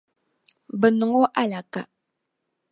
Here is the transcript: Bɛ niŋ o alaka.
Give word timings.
Bɛ 0.79 0.87
niŋ 0.97 1.11
o 1.21 1.23
alaka. 1.41 1.81